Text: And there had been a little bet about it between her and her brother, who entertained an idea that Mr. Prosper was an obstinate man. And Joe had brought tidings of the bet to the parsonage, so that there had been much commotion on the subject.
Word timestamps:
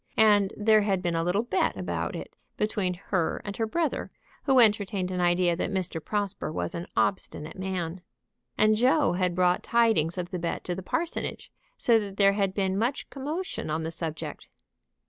And 0.17 0.51
there 0.57 0.81
had 0.81 1.03
been 1.03 1.13
a 1.13 1.23
little 1.23 1.43
bet 1.43 1.77
about 1.77 2.15
it 2.15 2.35
between 2.57 2.95
her 2.95 3.39
and 3.45 3.55
her 3.57 3.67
brother, 3.67 4.09
who 4.45 4.59
entertained 4.59 5.11
an 5.11 5.21
idea 5.21 5.55
that 5.55 5.69
Mr. 5.69 6.03
Prosper 6.03 6.51
was 6.51 6.73
an 6.73 6.87
obstinate 6.97 7.55
man. 7.55 8.01
And 8.57 8.75
Joe 8.75 9.11
had 9.13 9.35
brought 9.35 9.61
tidings 9.61 10.17
of 10.17 10.31
the 10.31 10.39
bet 10.39 10.63
to 10.63 10.73
the 10.73 10.81
parsonage, 10.81 11.51
so 11.77 11.99
that 11.99 12.17
there 12.17 12.33
had 12.33 12.55
been 12.55 12.79
much 12.79 13.11
commotion 13.11 13.69
on 13.69 13.83
the 13.83 13.91
subject. 13.91 14.47